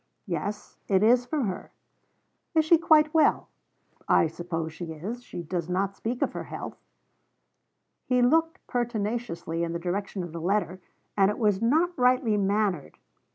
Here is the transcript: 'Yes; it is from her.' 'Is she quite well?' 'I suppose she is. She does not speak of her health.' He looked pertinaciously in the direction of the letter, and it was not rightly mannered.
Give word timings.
'Yes; 0.25 0.77
it 0.87 1.03
is 1.03 1.27
from 1.27 1.45
her.' 1.45 1.69
'Is 2.55 2.65
she 2.65 2.79
quite 2.79 3.13
well?' 3.13 3.49
'I 4.07 4.25
suppose 4.29 4.73
she 4.73 4.93
is. 4.93 5.21
She 5.23 5.43
does 5.43 5.69
not 5.69 5.95
speak 5.95 6.23
of 6.23 6.33
her 6.33 6.45
health.' 6.45 6.81
He 8.07 8.23
looked 8.23 8.65
pertinaciously 8.65 9.63
in 9.63 9.73
the 9.73 9.77
direction 9.77 10.23
of 10.23 10.31
the 10.31 10.41
letter, 10.41 10.81
and 11.15 11.29
it 11.29 11.37
was 11.37 11.61
not 11.61 11.95
rightly 11.99 12.35
mannered. 12.35 12.97